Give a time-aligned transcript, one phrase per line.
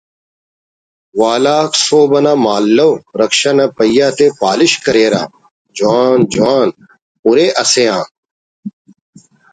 [1.19, 5.23] والاک سہب انا مہالو رکشہ نا پہیہ تے پالش کریرہ
[5.77, 6.67] جوان جوان
[7.23, 7.99] ہُرے اسے آ